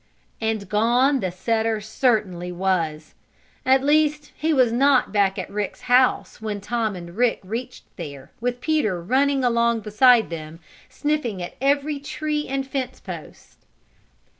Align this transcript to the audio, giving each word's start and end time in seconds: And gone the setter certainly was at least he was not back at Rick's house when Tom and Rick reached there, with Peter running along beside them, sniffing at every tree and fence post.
And 0.41 0.67
gone 0.67 1.19
the 1.19 1.29
setter 1.31 1.79
certainly 1.79 2.51
was 2.51 3.13
at 3.63 3.83
least 3.83 4.31
he 4.35 4.51
was 4.51 4.71
not 4.71 5.11
back 5.11 5.37
at 5.37 5.47
Rick's 5.47 5.81
house 5.81 6.41
when 6.41 6.59
Tom 6.59 6.95
and 6.95 7.15
Rick 7.15 7.39
reached 7.43 7.83
there, 7.97 8.31
with 8.41 8.61
Peter 8.61 8.99
running 8.99 9.43
along 9.43 9.81
beside 9.81 10.31
them, 10.31 10.59
sniffing 10.89 11.39
at 11.39 11.53
every 11.61 11.99
tree 11.99 12.47
and 12.47 12.65
fence 12.65 12.99
post. 12.99 13.59